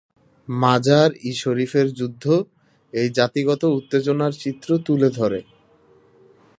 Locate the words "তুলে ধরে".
4.85-5.39